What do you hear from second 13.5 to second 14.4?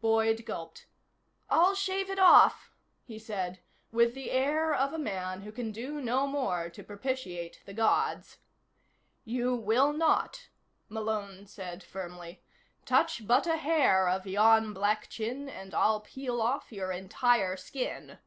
hair of